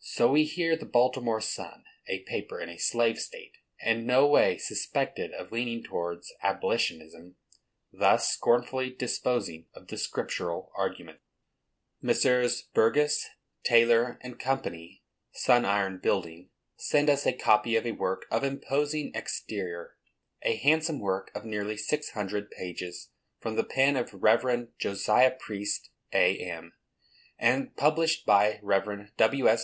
[0.00, 3.52] So we hear the Baltimore Sun, a paper in a slave state,
[3.84, 7.34] and no way suspected of leaning towards abolitionism,
[7.92, 11.18] thus scornfully disposing of the scriptural argument:
[12.02, 12.62] Messrs.
[12.74, 13.26] Burgess,
[13.62, 14.60] Taylor & Co.,
[15.34, 19.96] Sun Iron Building, send us a copy of a work of imposing exterior,
[20.42, 24.68] a handsome work of nearly six hundred pages, from the pen of Rev.
[24.78, 26.72] Josiah Priest, A.M.,
[27.38, 29.12] and published by Rev.
[29.16, 29.48] W.
[29.48, 29.58] S.